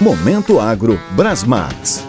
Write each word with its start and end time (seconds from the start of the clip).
Momento 0.00 0.58
Agro 0.58 0.98
Brasmax. 1.10 2.02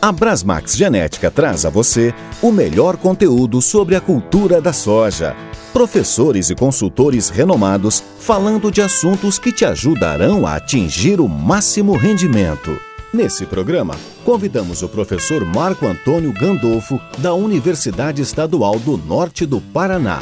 A 0.00 0.12
Brasmax 0.12 0.76
Genética 0.76 1.28
traz 1.28 1.66
a 1.66 1.70
você 1.70 2.14
o 2.40 2.52
melhor 2.52 2.96
conteúdo 2.96 3.60
sobre 3.60 3.96
a 3.96 4.00
cultura 4.00 4.60
da 4.60 4.72
soja. 4.72 5.34
Professores 5.72 6.50
e 6.50 6.54
consultores 6.54 7.30
renomados 7.30 8.00
falando 8.20 8.70
de 8.70 8.80
assuntos 8.80 9.40
que 9.40 9.50
te 9.50 9.64
ajudarão 9.64 10.46
a 10.46 10.54
atingir 10.54 11.20
o 11.20 11.28
máximo 11.28 11.96
rendimento. 11.96 12.78
Nesse 13.12 13.44
programa, 13.44 13.96
convidamos 14.24 14.82
o 14.82 14.88
professor 14.88 15.44
Marco 15.44 15.84
Antônio 15.84 16.32
Gandolfo, 16.32 17.00
da 17.18 17.34
Universidade 17.34 18.22
Estadual 18.22 18.78
do 18.78 18.96
Norte 18.96 19.44
do 19.44 19.60
Paraná. 19.60 20.20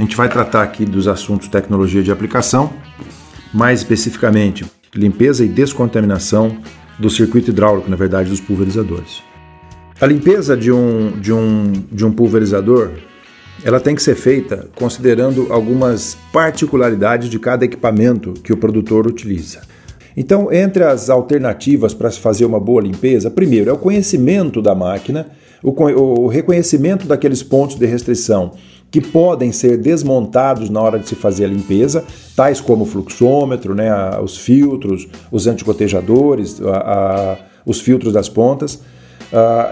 A 0.00 0.02
gente 0.02 0.16
vai 0.16 0.30
tratar 0.30 0.62
aqui 0.62 0.86
dos 0.86 1.06
assuntos 1.06 1.46
tecnologia 1.48 2.02
de 2.02 2.10
aplicação, 2.10 2.72
mais 3.52 3.80
especificamente 3.80 4.64
limpeza 4.94 5.44
e 5.44 5.48
descontaminação 5.48 6.56
do 6.98 7.10
circuito 7.10 7.50
hidráulico, 7.50 7.90
na 7.90 7.96
verdade, 7.96 8.30
dos 8.30 8.40
pulverizadores. 8.40 9.22
A 10.00 10.06
limpeza 10.06 10.56
de 10.56 10.72
um, 10.72 11.10
de 11.20 11.34
um, 11.34 11.72
de 11.92 12.06
um 12.06 12.10
pulverizador 12.10 12.92
ela 13.62 13.78
tem 13.78 13.94
que 13.94 14.02
ser 14.02 14.14
feita 14.14 14.70
considerando 14.74 15.52
algumas 15.52 16.16
particularidades 16.32 17.28
de 17.28 17.38
cada 17.38 17.66
equipamento 17.66 18.32
que 18.42 18.54
o 18.54 18.56
produtor 18.56 19.06
utiliza. 19.06 19.60
Então, 20.20 20.52
entre 20.52 20.84
as 20.84 21.08
alternativas 21.08 21.94
para 21.94 22.10
se 22.10 22.20
fazer 22.20 22.44
uma 22.44 22.60
boa 22.60 22.82
limpeza, 22.82 23.30
primeiro 23.30 23.70
é 23.70 23.72
o 23.72 23.78
conhecimento 23.78 24.60
da 24.60 24.74
máquina, 24.74 25.28
o, 25.62 25.70
o 25.70 26.26
reconhecimento 26.26 27.06
daqueles 27.06 27.42
pontos 27.42 27.76
de 27.76 27.86
restrição 27.86 28.52
que 28.90 29.00
podem 29.00 29.50
ser 29.50 29.78
desmontados 29.78 30.68
na 30.68 30.78
hora 30.78 30.98
de 30.98 31.08
se 31.08 31.14
fazer 31.14 31.46
a 31.46 31.48
limpeza, 31.48 32.04
tais 32.36 32.60
como 32.60 32.82
o 32.82 32.86
fluxômetro, 32.86 33.74
né, 33.74 33.90
os 34.22 34.36
filtros, 34.36 35.08
os 35.32 35.46
anticotejadores, 35.46 36.60
a, 36.60 36.76
a, 36.76 37.38
os 37.64 37.80
filtros 37.80 38.12
das 38.12 38.28
pontas, 38.28 38.82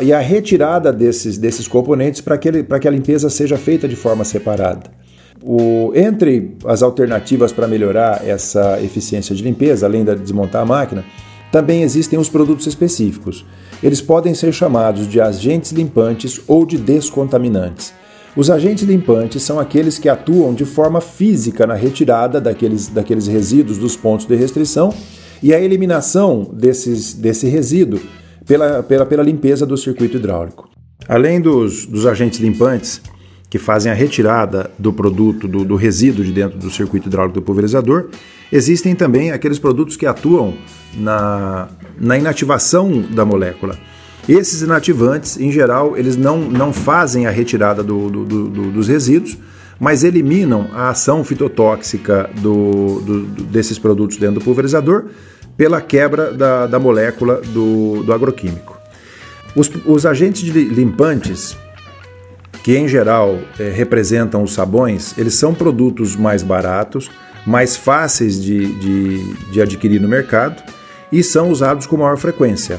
e 0.00 0.14
a 0.14 0.18
retirada 0.18 0.90
desses, 0.90 1.36
desses 1.36 1.68
componentes 1.68 2.22
para 2.22 2.38
que, 2.38 2.50
que 2.62 2.88
a 2.88 2.90
limpeza 2.90 3.28
seja 3.28 3.58
feita 3.58 3.86
de 3.86 3.96
forma 3.96 4.24
separada. 4.24 4.84
O, 5.42 5.92
entre 5.94 6.56
as 6.64 6.82
alternativas 6.82 7.52
para 7.52 7.68
melhorar 7.68 8.26
essa 8.26 8.80
eficiência 8.82 9.34
de 9.34 9.42
limpeza, 9.42 9.86
além 9.86 10.04
de 10.04 10.14
desmontar 10.16 10.62
a 10.62 10.66
máquina, 10.66 11.04
também 11.52 11.82
existem 11.82 12.18
os 12.18 12.28
produtos 12.28 12.66
específicos. 12.66 13.44
Eles 13.82 14.00
podem 14.00 14.34
ser 14.34 14.52
chamados 14.52 15.06
de 15.08 15.20
agentes 15.20 15.72
limpantes 15.72 16.40
ou 16.46 16.66
de 16.66 16.76
descontaminantes. 16.76 17.94
Os 18.36 18.50
agentes 18.50 18.84
limpantes 18.84 19.42
são 19.42 19.58
aqueles 19.58 19.98
que 19.98 20.08
atuam 20.08 20.54
de 20.54 20.64
forma 20.64 21.00
física 21.00 21.66
na 21.66 21.74
retirada 21.74 22.40
daqueles, 22.40 22.88
daqueles 22.88 23.26
resíduos 23.26 23.78
dos 23.78 23.96
pontos 23.96 24.26
de 24.26 24.36
restrição 24.36 24.94
e 25.42 25.54
a 25.54 25.60
eliminação 25.60 26.48
desses, 26.52 27.14
desse 27.14 27.48
resíduo 27.48 28.00
pela, 28.46 28.82
pela, 28.82 29.06
pela 29.06 29.22
limpeza 29.22 29.64
do 29.64 29.76
circuito 29.76 30.16
hidráulico. 30.16 30.68
Além 31.08 31.40
dos, 31.40 31.86
dos 31.86 32.06
agentes 32.06 32.38
limpantes, 32.38 33.00
que 33.50 33.58
fazem 33.58 33.90
a 33.90 33.94
retirada 33.94 34.70
do 34.78 34.92
produto, 34.92 35.48
do, 35.48 35.64
do, 35.64 35.76
resíduo 35.76 36.24
de 36.24 36.32
dentro 36.32 36.58
do 36.58 36.70
circuito 36.70 37.08
hidráulico 37.08 37.40
do 37.40 37.42
pulverizador, 37.42 38.08
existem 38.52 38.94
também 38.94 39.30
aqueles 39.30 39.58
produtos 39.58 39.96
que 39.96 40.04
atuam 40.04 40.54
na, 40.94 41.68
na 41.98 42.18
inativação 42.18 43.00
da 43.10 43.24
molécula. 43.24 43.78
Esses 44.28 44.60
inativantes, 44.60 45.40
em 45.40 45.50
geral, 45.50 45.96
eles 45.96 46.16
não, 46.16 46.38
não 46.38 46.72
fazem 46.72 47.26
a 47.26 47.30
retirada 47.30 47.82
do, 47.82 48.10
do, 48.10 48.24
do, 48.24 48.70
dos 48.70 48.86
resíduos, 48.86 49.38
mas 49.80 50.04
eliminam 50.04 50.68
a 50.74 50.90
ação 50.90 51.24
fitotóxica 51.24 52.28
desses 53.50 53.78
produtos 53.78 54.18
dentro 54.18 54.40
do 54.40 54.44
pulverizador 54.44 55.06
pela 55.56 55.80
quebra 55.80 56.32
da, 56.32 56.66
da 56.66 56.78
molécula 56.78 57.40
do, 57.40 58.04
agroquímico. 58.12 58.76
Os, 59.56 59.70
os, 59.86 60.04
agentes 60.04 60.42
limpantes, 60.42 61.56
que 62.68 62.76
em 62.76 62.86
geral 62.86 63.38
é, 63.58 63.70
representam 63.70 64.42
os 64.42 64.52
sabões, 64.52 65.16
eles 65.16 65.32
são 65.36 65.54
produtos 65.54 66.14
mais 66.14 66.42
baratos, 66.42 67.10
mais 67.46 67.78
fáceis 67.78 68.38
de, 68.38 68.74
de, 68.74 69.34
de 69.50 69.62
adquirir 69.62 69.98
no 69.98 70.06
mercado 70.06 70.62
e 71.10 71.22
são 71.22 71.48
usados 71.48 71.86
com 71.86 71.96
maior 71.96 72.18
frequência. 72.18 72.78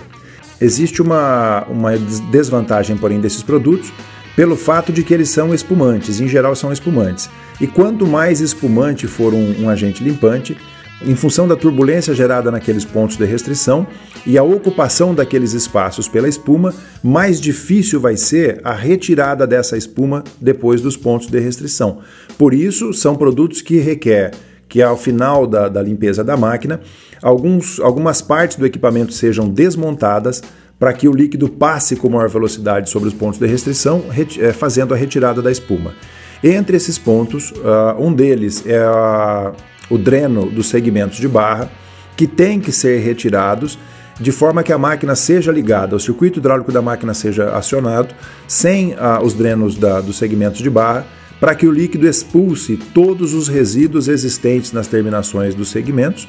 Existe 0.62 1.02
uma, 1.02 1.66
uma 1.68 1.98
desvantagem, 1.98 2.96
porém, 2.98 3.20
desses 3.20 3.42
produtos 3.42 3.92
pelo 4.36 4.56
fato 4.56 4.94
de 4.94 5.02
que 5.02 5.12
eles 5.12 5.32
são 5.32 5.56
espumantes, 5.56 6.22
em 6.22 6.28
geral 6.28 6.56
são 6.56 6.72
espumantes. 6.72 7.28
E 7.60 7.66
quanto 7.66 8.06
mais 8.06 8.42
espumante 8.42 9.08
for 9.08 9.34
um, 9.34 9.64
um 9.64 9.70
agente 9.70 10.04
limpante, 10.04 10.56
em 11.06 11.16
função 11.16 11.48
da 11.48 11.56
turbulência 11.56 12.14
gerada 12.14 12.52
naqueles 12.52 12.84
pontos 12.84 13.18
de 13.18 13.26
restrição 13.26 13.88
e 14.26 14.38
a 14.38 14.44
ocupação 14.44 15.16
daqueles 15.16 15.54
espaços 15.54 16.08
pela 16.08 16.28
espuma, 16.28 16.74
mais 17.02 17.40
difícil 17.40 18.00
vai 18.00 18.18
ser 18.18 18.60
a 18.64 18.74
retirada 18.74 19.48
dessa 19.48 19.78
espuma 19.78 20.24
depois 20.40 20.82
dos 20.82 20.98
pontos 20.98 21.28
de 21.28 21.40
restrição. 21.40 22.00
Por 22.38 22.54
isso, 22.54 22.94
são 22.94 23.16
produtos 23.16 23.62
que 23.62 23.78
requer 23.78 24.32
que 24.68 24.82
ao 24.82 24.96
final 24.96 25.48
da, 25.48 25.68
da 25.68 25.82
limpeza 25.82 26.24
da 26.24 26.38
máquina, 26.38 26.80
alguns, 27.24 27.80
algumas 27.80 28.22
partes 28.22 28.56
do 28.56 28.66
equipamento 28.66 29.14
sejam 29.14 29.50
desmontadas 29.50 30.44
para 30.78 30.94
que 30.94 31.10
o 31.10 31.14
líquido 31.14 31.50
passe 31.50 31.96
com 31.96 32.08
maior 32.10 32.30
velocidade 32.30 32.90
sobre 32.90 33.10
os 33.10 33.14
pontos 33.14 33.40
de 33.40 33.48
restrição, 33.48 34.06
eh, 34.40 34.54
fazendo 34.54 34.94
a 34.94 34.98
retirada 34.98 35.42
da 35.42 35.52
espuma. 35.52 35.94
Entre 36.42 36.78
esses 36.78 36.98
pontos, 36.98 37.52
uh, 37.52 38.00
um 38.00 38.14
deles 38.14 38.66
é 38.66 38.78
a, 38.78 39.52
o 39.90 39.98
dreno 39.98 40.50
dos 40.50 40.70
segmentos 40.70 41.18
de 41.18 41.28
barra, 41.28 41.70
que 42.16 42.28
tem 42.28 42.60
que 42.60 42.72
ser 42.72 43.00
retirados 43.00 43.78
de 44.20 44.32
forma 44.32 44.64
que 44.64 44.74
a 44.74 44.78
máquina 44.78 45.16
seja 45.16 45.52
ligada, 45.52 45.96
o 45.96 46.00
circuito 46.00 46.40
hidráulico 46.40 46.72
da 46.72 46.82
máquina 46.82 47.14
seja 47.14 47.56
acionado, 47.56 48.14
sem 48.48 48.94
uh, 48.94 49.24
os 49.24 49.34
drenos 49.34 49.78
da, 49.78 50.02
dos 50.02 50.18
segmentos 50.18 50.60
de 50.60 50.70
barra, 50.70 51.08
para 51.40 51.56
que 51.56 51.66
o 51.66 51.72
líquido 51.72 52.06
expulse 52.06 52.78
todos 52.94 53.34
os 53.34 53.48
resíduos 53.48 54.10
existentes 54.10 54.74
nas 54.74 54.88
terminações 54.88 55.56
dos 55.56 55.70
segmentos 55.70 56.28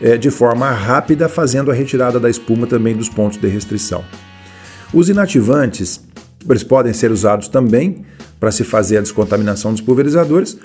é, 0.00 0.16
de 0.16 0.30
forma 0.30 0.68
rápida, 0.70 1.28
fazendo 1.28 1.70
a 1.70 1.74
retirada 1.74 2.18
da 2.18 2.28
espuma 2.28 2.66
também 2.66 2.96
dos 2.96 3.08
pontos 3.08 3.38
de 3.38 3.46
restrição. 3.46 4.04
Os 4.92 5.08
inativantes 5.08 6.00
eles 6.48 6.62
podem 6.62 6.92
ser 6.92 7.10
usados 7.10 7.48
também 7.48 8.04
para 8.38 8.50
se 8.50 8.64
fazer 8.64 8.98
a 8.98 9.00
descontaminação 9.00 9.72
dos 9.72 9.80
pulverizadores, 9.80 10.56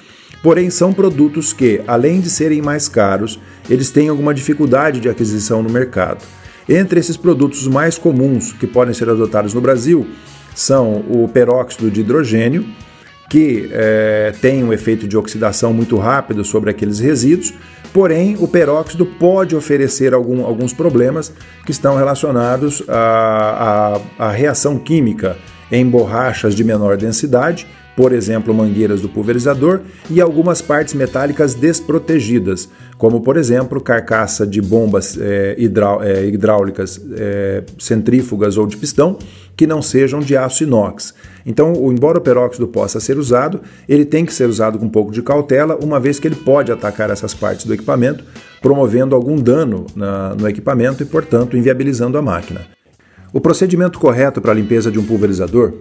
porém 0.43 0.69
são 0.69 0.93
produtos 0.93 1.53
que, 1.53 1.81
além 1.87 2.19
de 2.19 2.29
serem 2.29 2.61
mais 2.61 2.89
caros, 2.89 3.39
eles 3.69 3.89
têm 3.89 4.09
alguma 4.09 4.33
dificuldade 4.33 4.99
de 4.99 5.07
aquisição 5.07 5.63
no 5.63 5.69
mercado. 5.69 6.21
Entre 6.67 6.99
esses 6.99 7.15
produtos 7.15 7.65
mais 7.65 7.97
comuns 7.97 8.51
que 8.51 8.67
podem 8.67 8.93
ser 8.93 9.09
adotados 9.09 9.53
no 9.53 9.61
Brasil 9.61 10.05
são 10.53 10.97
o 11.09 11.29
peróxido 11.33 11.89
de 11.89 12.01
hidrogênio, 12.01 12.65
que 13.29 13.69
é, 13.71 14.33
tem 14.41 14.63
um 14.63 14.73
efeito 14.73 15.07
de 15.07 15.17
oxidação 15.17 15.73
muito 15.73 15.97
rápido 15.97 16.43
sobre 16.43 16.69
aqueles 16.69 16.99
resíduos, 16.99 17.53
porém 17.93 18.35
o 18.37 18.47
peróxido 18.47 19.05
pode 19.05 19.55
oferecer 19.55 20.13
algum, 20.13 20.45
alguns 20.45 20.73
problemas 20.73 21.33
que 21.65 21.71
estão 21.71 21.95
relacionados 21.95 22.83
à, 22.87 24.01
à, 24.19 24.27
à 24.27 24.31
reação 24.31 24.77
química 24.77 25.37
em 25.71 25.85
borrachas 25.85 26.53
de 26.53 26.63
menor 26.63 26.97
densidade, 26.97 27.65
por 27.95 28.11
exemplo, 28.11 28.53
mangueiras 28.53 29.01
do 29.01 29.09
pulverizador, 29.09 29.81
e 30.09 30.19
algumas 30.19 30.61
partes 30.61 30.93
metálicas 30.93 31.53
desprotegidas, 31.53 32.67
como 32.97 33.21
por 33.21 33.37
exemplo 33.37 33.79
carcaça 33.81 34.47
de 34.47 34.61
bombas 34.61 35.17
é, 35.19 35.55
é, 36.01 36.25
hidráulicas 36.27 36.99
é, 37.15 37.63
centrífugas 37.77 38.57
ou 38.57 38.65
de 38.65 38.77
pistão, 38.77 39.17
que 39.55 39.67
não 39.67 39.81
sejam 39.81 40.19
de 40.19 40.35
aço 40.35 40.63
inox. 40.63 41.13
Então, 41.45 41.73
embora 41.91 42.17
o 42.17 42.21
peróxido 42.21 42.67
possa 42.67 42.99
ser 42.99 43.17
usado, 43.17 43.61
ele 43.87 44.05
tem 44.05 44.25
que 44.25 44.33
ser 44.33 44.49
usado 44.49 44.79
com 44.79 44.85
um 44.85 44.89
pouco 44.89 45.11
de 45.11 45.21
cautela, 45.21 45.77
uma 45.81 45.99
vez 45.99 46.19
que 46.19 46.27
ele 46.27 46.35
pode 46.35 46.71
atacar 46.71 47.11
essas 47.11 47.33
partes 47.33 47.65
do 47.65 47.73
equipamento, 47.73 48.23
promovendo 48.61 49.15
algum 49.15 49.35
dano 49.35 49.85
na, 49.95 50.33
no 50.33 50.47
equipamento 50.47 51.03
e, 51.03 51.05
portanto, 51.05 51.57
inviabilizando 51.57 52.17
a 52.17 52.21
máquina. 52.21 52.61
O 53.31 53.41
procedimento 53.41 53.99
correto 53.99 54.39
para 54.39 54.51
a 54.51 54.55
limpeza 54.55 54.91
de 54.91 54.97
um 54.97 55.05
pulverizador 55.05 55.73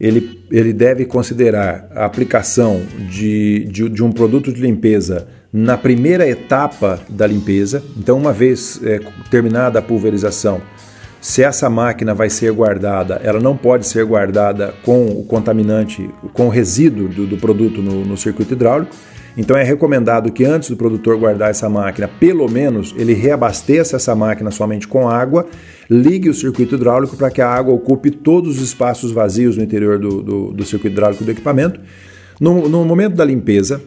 ele, 0.00 0.40
ele 0.50 0.72
deve 0.72 1.04
considerar 1.04 1.88
a 1.94 2.04
aplicação 2.04 2.82
de, 3.08 3.64
de, 3.66 3.88
de, 3.88 4.02
um 4.02 4.10
produto 4.10 4.52
de 4.52 4.60
limpeza 4.60 5.28
na 5.52 5.78
primeira 5.78 6.28
etapa 6.28 7.00
da 7.08 7.26
limpeza. 7.26 7.82
Então, 7.96 8.18
uma 8.18 8.32
vez 8.32 8.80
é, 8.82 9.00
terminada 9.30 9.78
a 9.78 9.82
pulverização, 9.82 10.60
se 11.20 11.42
essa 11.42 11.70
máquina 11.70 12.12
vai 12.12 12.28
ser 12.28 12.52
guardada, 12.52 13.20
ela 13.22 13.40
não 13.40 13.56
pode 13.56 13.86
ser 13.86 14.04
guardada 14.04 14.74
com 14.82 15.06
o 15.06 15.24
contaminante, 15.24 16.10
com 16.34 16.48
o 16.48 16.50
resíduo 16.50 17.08
do, 17.08 17.26
do 17.26 17.36
produto 17.38 17.80
no, 17.80 18.04
no 18.04 18.16
circuito 18.16 18.52
hidráulico. 18.52 18.94
Então 19.36 19.56
é 19.56 19.64
recomendado 19.64 20.30
que 20.30 20.44
antes 20.44 20.70
do 20.70 20.76
produtor 20.76 21.18
guardar 21.18 21.50
essa 21.50 21.68
máquina, 21.68 22.08
pelo 22.08 22.48
menos 22.48 22.94
ele 22.96 23.14
reabasteça 23.14 23.96
essa 23.96 24.14
máquina 24.14 24.50
somente 24.50 24.86
com 24.86 25.08
água, 25.08 25.46
ligue 25.90 26.28
o 26.28 26.34
circuito 26.34 26.76
hidráulico 26.76 27.16
para 27.16 27.30
que 27.30 27.42
a 27.42 27.48
água 27.48 27.74
ocupe 27.74 28.10
todos 28.10 28.56
os 28.56 28.62
espaços 28.62 29.10
vazios 29.10 29.56
no 29.56 29.62
interior 29.64 29.98
do, 29.98 30.22
do, 30.22 30.52
do 30.52 30.64
circuito 30.64 30.94
hidráulico 30.94 31.24
do 31.24 31.30
equipamento. 31.30 31.80
No, 32.40 32.68
no 32.68 32.84
momento 32.84 33.16
da 33.16 33.24
limpeza, 33.24 33.80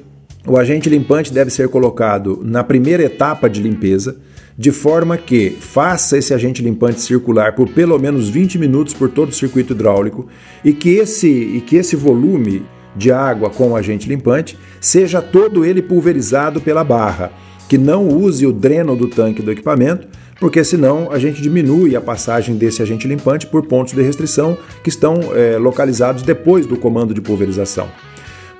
O 0.50 0.56
agente 0.56 0.90
limpante 0.90 1.34
deve 1.34 1.52
ser 1.52 1.68
colocado 1.68 2.42
na 2.42 2.64
primeira 2.64 3.04
etapa 3.04 3.50
de 3.50 3.62
limpeza, 3.62 4.16
de 4.58 4.72
forma 4.72 5.18
que 5.18 5.50
faça 5.50 6.18
esse 6.18 6.34
agente 6.34 6.64
limpante 6.64 7.02
circular 7.02 7.54
por 7.54 7.68
pelo 7.68 8.00
menos 8.00 8.30
20 8.30 8.58
minutos 8.58 8.94
por 8.94 9.10
todo 9.10 9.30
o 9.30 9.34
circuito 9.34 9.74
hidráulico 9.74 10.26
e 10.64 10.72
que 10.72 10.96
esse, 10.96 11.28
e 11.28 11.60
que 11.60 11.76
esse 11.76 11.98
volume 11.98 12.64
de 12.98 13.12
água 13.12 13.50
com 13.50 13.76
agente 13.76 14.10
limpante 14.10 14.58
seja 14.82 15.22
todo 15.22 15.64
ele 15.64 15.82
pulverizado 15.82 16.60
pela 16.60 16.84
barra, 16.84 17.32
que 17.70 17.78
não 17.78 18.08
use 18.08 18.46
o 18.46 18.52
dreno 18.52 18.96
do 18.96 19.08
tanque 19.08 19.42
do 19.42 19.52
equipamento, 19.52 20.08
porque 20.40 20.64
senão 20.64 21.12
a 21.12 21.20
gente 21.20 21.42
diminui 21.42 21.96
a 21.96 22.02
passagem 22.02 22.56
desse 22.56 22.82
agente 22.82 23.08
limpante 23.08 23.48
por 23.48 23.66
pontos 23.66 23.94
de 23.94 24.02
restrição 24.02 24.58
que 24.84 24.90
estão 24.90 25.20
é, 25.34 25.58
localizados 25.58 26.24
depois 26.24 26.66
do 26.66 26.78
comando 26.78 27.14
de 27.14 27.22
pulverização. 27.22 27.88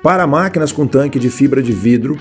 Para 0.02 0.26
máquinas 0.26 0.72
com 0.72 0.86
tanque 0.86 1.18
de 1.18 1.30
fibra 1.30 1.62
de 1.62 1.72
vidro, 1.72 2.16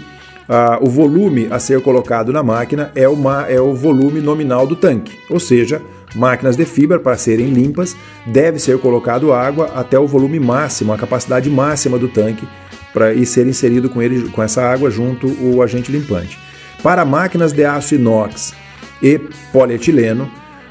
ah, 0.50 0.80
o 0.82 0.90
volume 0.90 1.48
a 1.52 1.60
ser 1.60 1.82
colocado 1.82 2.32
na 2.32 2.42
máquina 2.42 2.92
é, 2.96 3.08
uma, 3.08 3.44
é 3.48 3.60
o 3.60 3.74
volume 3.74 4.22
nominal 4.22 4.66
do 4.66 4.76
tanque, 4.76 5.18
ou 5.30 5.40
seja, 5.40 5.82
máquinas 6.16 6.56
de 6.56 6.66
fibra, 6.66 7.00
para 7.00 7.18
serem 7.18 7.50
limpas, 7.50 7.96
deve 8.26 8.60
ser 8.60 8.78
colocado 8.80 9.34
água 9.34 9.72
até 9.76 10.00
o 10.00 10.08
volume 10.08 10.40
máximo, 10.40 10.94
a 10.94 10.98
capacidade 10.98 11.50
máxima 11.50 11.98
do 11.98 12.08
tanque, 12.08 12.48
para 12.94 13.14
e 13.14 13.26
ser 13.26 13.46
inserido 13.48 13.90
com, 13.90 14.02
ele, 14.02 14.30
com 14.30 14.42
essa 14.42 14.62
água 14.62 14.90
junto 14.90 15.28
o 15.42 15.62
agente 15.62 15.92
limpante. 15.92 16.38
Para 16.82 17.06
máquinas 17.06 17.52
de 17.52 17.66
aço 17.66 17.96
inox 17.96 18.54
e 19.02 19.20
polietileno, 19.52 20.30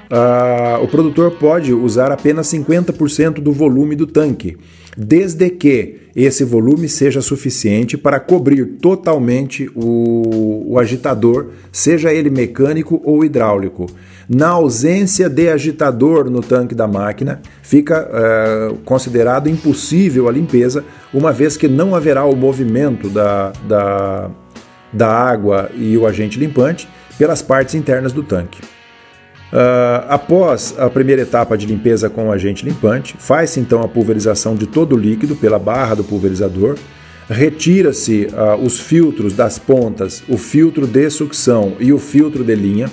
Uh, 0.08 0.84
o 0.84 0.86
produtor 0.86 1.32
pode 1.32 1.74
usar 1.74 2.12
apenas 2.12 2.46
50% 2.46 3.40
do 3.40 3.52
volume 3.52 3.96
do 3.96 4.06
tanque, 4.06 4.56
desde 4.96 5.50
que 5.50 6.05
esse 6.16 6.44
volume 6.44 6.88
seja 6.88 7.20
suficiente 7.20 7.98
para 7.98 8.18
cobrir 8.18 8.64
totalmente 8.80 9.70
o, 9.74 10.64
o 10.72 10.78
agitador, 10.78 11.48
seja 11.70 12.10
ele 12.10 12.30
mecânico 12.30 13.02
ou 13.04 13.22
hidráulico. 13.22 13.84
Na 14.26 14.48
ausência 14.48 15.28
de 15.28 15.50
agitador 15.50 16.30
no 16.30 16.40
tanque 16.40 16.74
da 16.74 16.88
máquina, 16.88 17.42
fica 17.62 18.08
uh, 18.08 18.78
considerado 18.78 19.48
impossível 19.48 20.26
a 20.26 20.32
limpeza, 20.32 20.82
uma 21.12 21.32
vez 21.32 21.54
que 21.56 21.68
não 21.68 21.94
haverá 21.94 22.24
o 22.24 22.34
movimento 22.34 23.10
da, 23.10 23.52
da, 23.68 24.30
da 24.90 25.08
água 25.08 25.70
e 25.76 25.98
o 25.98 26.06
agente 26.06 26.38
limpante 26.40 26.88
pelas 27.18 27.42
partes 27.42 27.74
internas 27.74 28.12
do 28.12 28.22
tanque. 28.22 28.58
Uh, 29.52 30.02
após 30.08 30.74
a 30.76 30.90
primeira 30.90 31.22
etapa 31.22 31.56
de 31.56 31.66
limpeza 31.66 32.10
com 32.10 32.28
o 32.28 32.32
agente 32.32 32.64
limpante, 32.64 33.14
faz-se 33.18 33.60
então 33.60 33.82
a 33.82 33.88
pulverização 33.88 34.56
de 34.56 34.66
todo 34.66 34.96
o 34.96 34.98
líquido 34.98 35.36
pela 35.36 35.58
barra 35.58 35.94
do 35.94 36.04
pulverizador, 36.04 36.76
retira-se 37.28 38.26
uh, 38.32 38.60
os 38.60 38.80
filtros 38.80 39.34
das 39.34 39.58
pontas, 39.58 40.22
o 40.28 40.36
filtro 40.36 40.86
de 40.86 41.08
sucção 41.10 41.76
e 41.78 41.92
o 41.92 41.98
filtro 41.98 42.42
de 42.42 42.54
linha, 42.54 42.90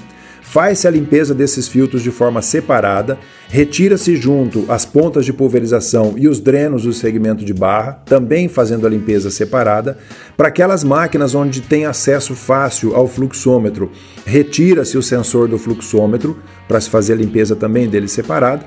Faz-se 0.53 0.87
a 0.87 0.91
limpeza 0.91 1.33
desses 1.33 1.67
filtros 1.67 2.03
de 2.03 2.11
forma 2.11 2.39
separada, 2.39 3.17
retira-se 3.49 4.15
junto 4.15 4.65
as 4.71 4.85
pontas 4.85 5.25
de 5.25 5.33
pulverização 5.33 6.13
e 6.15 6.27
os 6.27 6.39
drenos 6.39 6.83
do 6.83 6.93
segmento 6.93 7.43
de 7.43 7.55
barra, 7.55 7.93
também 8.05 8.47
fazendo 8.47 8.85
a 8.85 8.89
limpeza 8.91 9.31
separada. 9.31 9.97
Para 10.37 10.49
aquelas 10.49 10.83
máquinas 10.83 11.33
onde 11.33 11.59
tem 11.59 11.87
acesso 11.87 12.35
fácil 12.35 12.95
ao 12.95 13.07
fluxômetro, 13.07 13.91
retira-se 14.27 14.95
o 14.95 15.01
sensor 15.01 15.47
do 15.47 15.57
fluxômetro 15.57 16.37
para 16.67 16.79
se 16.79 16.87
fazer 16.87 17.13
a 17.13 17.15
limpeza 17.17 17.55
também 17.55 17.89
dele 17.89 18.07
separado. 18.07 18.63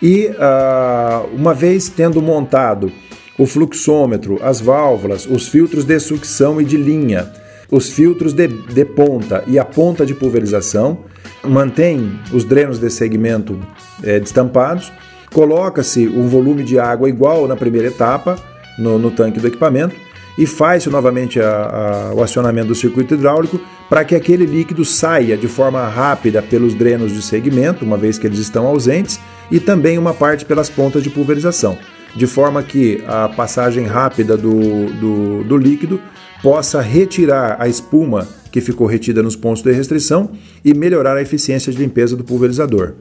E 0.00 0.30
uh, 0.30 1.36
uma 1.36 1.52
vez 1.52 1.90
tendo 1.90 2.22
montado 2.22 2.90
o 3.38 3.44
fluxômetro, 3.44 4.40
as 4.42 4.58
válvulas, 4.58 5.26
os 5.26 5.48
filtros 5.48 5.84
de 5.84 6.00
sucção 6.00 6.58
e 6.62 6.64
de 6.64 6.78
linha, 6.78 7.30
os 7.70 7.90
filtros 7.90 8.32
de, 8.32 8.48
de 8.48 8.84
ponta 8.86 9.44
e 9.46 9.58
a 9.58 9.66
ponta 9.66 10.06
de 10.06 10.14
pulverização, 10.14 11.04
mantém 11.48 12.18
os 12.32 12.44
drenos 12.44 12.78
de 12.78 12.90
segmento 12.90 13.58
é, 14.02 14.18
destampados, 14.18 14.92
coloca-se 15.32 16.08
um 16.08 16.26
volume 16.28 16.62
de 16.62 16.78
água 16.78 17.08
igual 17.08 17.46
na 17.46 17.56
primeira 17.56 17.88
etapa 17.88 18.38
no, 18.78 18.98
no 18.98 19.10
tanque 19.10 19.40
do 19.40 19.46
equipamento 19.46 19.94
e 20.38 20.46
faz-se 20.46 20.90
novamente 20.90 21.40
a, 21.40 22.10
a, 22.10 22.14
o 22.14 22.22
acionamento 22.22 22.68
do 22.68 22.74
circuito 22.74 23.14
hidráulico 23.14 23.60
para 23.88 24.04
que 24.04 24.14
aquele 24.14 24.44
líquido 24.44 24.84
saia 24.84 25.36
de 25.36 25.48
forma 25.48 25.86
rápida 25.88 26.42
pelos 26.42 26.74
drenos 26.74 27.12
de 27.12 27.22
segmento, 27.22 27.84
uma 27.84 27.96
vez 27.96 28.18
que 28.18 28.26
eles 28.26 28.38
estão 28.38 28.66
ausentes, 28.66 29.18
e 29.50 29.60
também 29.60 29.96
uma 29.96 30.12
parte 30.12 30.44
pelas 30.44 30.68
pontas 30.68 31.02
de 31.02 31.10
pulverização, 31.10 31.78
de 32.14 32.26
forma 32.26 32.62
que 32.62 33.02
a 33.06 33.28
passagem 33.28 33.86
rápida 33.86 34.36
do, 34.36 34.90
do, 34.92 35.44
do 35.44 35.56
líquido 35.56 36.00
possa 36.42 36.80
retirar 36.80 37.56
a 37.58 37.68
espuma 37.68 38.26
que 38.56 38.60
ficou 38.62 38.86
retida 38.86 39.22
nos 39.22 39.36
pontos 39.36 39.62
de 39.62 39.70
restrição 39.70 40.30
e 40.64 40.72
melhorar 40.72 41.14
a 41.18 41.20
eficiência 41.20 41.70
de 41.70 41.76
limpeza 41.76 42.16
do 42.16 42.24
pulverizador. 42.24 42.94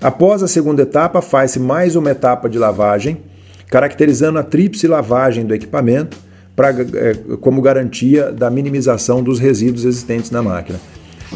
Após 0.00 0.40
a 0.40 0.46
segunda 0.46 0.82
etapa, 0.82 1.20
faz-se 1.20 1.58
mais 1.58 1.96
uma 1.96 2.12
etapa 2.12 2.48
de 2.48 2.60
lavagem, 2.60 3.18
caracterizando 3.66 4.38
a 4.38 4.44
tríplice 4.44 4.86
lavagem 4.86 5.44
do 5.44 5.52
equipamento 5.52 6.16
pra, 6.54 6.70
é, 6.70 7.14
como 7.40 7.60
garantia 7.60 8.30
da 8.30 8.48
minimização 8.50 9.20
dos 9.20 9.40
resíduos 9.40 9.84
existentes 9.84 10.30
na 10.30 10.44
máquina. 10.44 10.78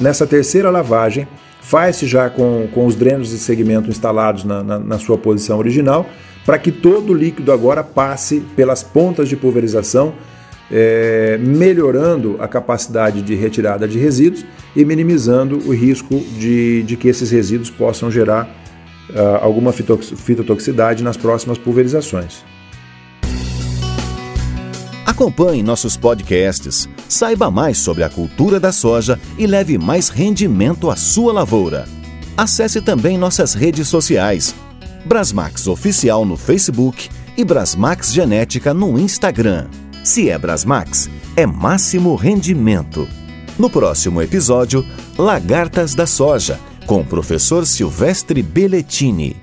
Nessa 0.00 0.24
terceira 0.24 0.70
lavagem, 0.70 1.26
faz-se 1.62 2.06
já 2.06 2.30
com, 2.30 2.68
com 2.72 2.86
os 2.86 2.94
drenos 2.94 3.30
de 3.30 3.38
segmento 3.38 3.90
instalados 3.90 4.44
na, 4.44 4.62
na, 4.62 4.78
na 4.78 4.98
sua 5.00 5.18
posição 5.18 5.58
original, 5.58 6.06
para 6.46 6.60
que 6.60 6.70
todo 6.70 7.10
o 7.10 7.16
líquido 7.16 7.50
agora 7.50 7.82
passe 7.82 8.38
pelas 8.54 8.84
pontas 8.84 9.28
de 9.28 9.34
pulverização 9.34 10.14
é, 10.72 11.38
melhorando 11.38 12.36
a 12.40 12.48
capacidade 12.48 13.20
de 13.20 13.34
retirada 13.34 13.86
de 13.86 13.98
resíduos 13.98 14.44
e 14.74 14.84
minimizando 14.84 15.58
o 15.66 15.74
risco 15.74 16.18
de, 16.38 16.82
de 16.84 16.96
que 16.96 17.08
esses 17.08 17.30
resíduos 17.30 17.68
possam 17.68 18.10
gerar 18.10 18.48
uh, 19.10 19.36
alguma 19.42 19.72
fitotoxicidade 19.72 21.04
nas 21.04 21.16
próximas 21.16 21.58
pulverizações. 21.58 22.42
Acompanhe 25.04 25.62
nossos 25.62 25.96
podcasts, 25.96 26.88
saiba 27.06 27.50
mais 27.50 27.76
sobre 27.76 28.02
a 28.02 28.08
cultura 28.08 28.58
da 28.58 28.72
soja 28.72 29.20
e 29.36 29.46
leve 29.46 29.76
mais 29.76 30.08
rendimento 30.08 30.90
à 30.90 30.96
sua 30.96 31.32
lavoura. 31.32 31.86
Acesse 32.34 32.80
também 32.80 33.18
nossas 33.18 33.52
redes 33.52 33.88
sociais, 33.88 34.54
Brasmax 35.04 35.66
Oficial 35.66 36.24
no 36.24 36.36
Facebook 36.36 37.10
e 37.36 37.44
Brasmax 37.44 38.12
Genética 38.12 38.72
no 38.72 38.98
Instagram. 38.98 39.66
Se 40.04 40.28
é 40.28 40.36
Brasmax, 40.36 41.08
é 41.36 41.46
máximo 41.46 42.16
rendimento. 42.16 43.08
No 43.56 43.70
próximo 43.70 44.20
episódio, 44.20 44.84
Lagartas 45.16 45.94
da 45.94 46.06
Soja, 46.06 46.58
com 46.86 47.00
o 47.00 47.04
professor 47.04 47.64
Silvestre 47.64 48.42
Belletini. 48.42 49.41